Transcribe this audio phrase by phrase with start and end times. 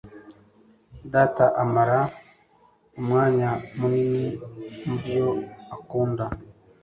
[1.13, 1.99] Data amara
[2.99, 4.23] umwanya munini
[4.85, 5.25] mubyo
[5.75, 6.25] akunda